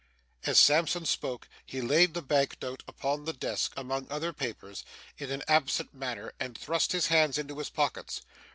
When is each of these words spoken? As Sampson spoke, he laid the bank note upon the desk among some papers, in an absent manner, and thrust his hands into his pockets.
As 0.47 0.57
Sampson 0.57 1.05
spoke, 1.05 1.47
he 1.63 1.79
laid 1.79 2.15
the 2.15 2.23
bank 2.23 2.57
note 2.59 2.81
upon 2.87 3.25
the 3.25 3.33
desk 3.33 3.71
among 3.77 4.07
some 4.09 4.33
papers, 4.33 4.83
in 5.19 5.29
an 5.29 5.43
absent 5.47 5.93
manner, 5.93 6.33
and 6.39 6.57
thrust 6.57 6.91
his 6.91 7.05
hands 7.05 7.37
into 7.37 7.59
his 7.59 7.69
pockets. 7.69 8.21